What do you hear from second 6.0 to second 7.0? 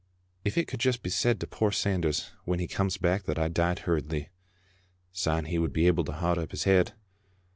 to hand up his head